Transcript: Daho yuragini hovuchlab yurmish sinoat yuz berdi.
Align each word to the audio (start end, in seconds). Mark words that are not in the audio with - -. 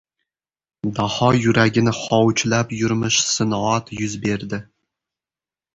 Daho 0.99 1.27
yuragini 1.43 1.93
hovuchlab 1.99 2.75
yurmish 2.79 3.21
sinoat 3.35 3.95
yuz 4.01 4.19
berdi. 4.27 4.65